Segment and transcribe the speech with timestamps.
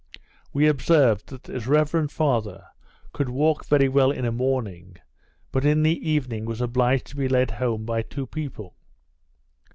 [0.51, 2.63] We observed, that this reverend father
[3.13, 4.97] could walk very well in a morning,
[5.51, 8.75] but in the evening was obliged to be led home by two people.